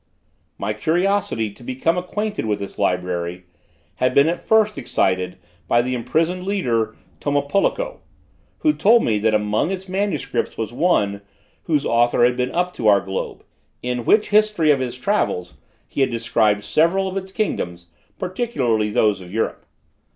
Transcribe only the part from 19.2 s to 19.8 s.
of Europe.